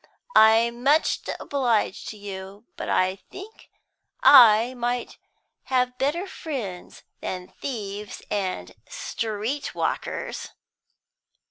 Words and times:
I'm 0.35 0.81
much 0.81 1.19
obliged 1.39 2.07
to 2.09 2.17
you, 2.17 2.65
but 2.75 2.89
I 2.89 3.17
think 3.29 3.69
I 4.23 4.73
might 4.73 5.19
have 5.65 5.99
better 5.99 6.25
friends 6.25 7.03
than 7.19 7.49
thieves 7.61 8.23
and 8.31 8.73
street 8.89 9.75
walkers." 9.75 10.49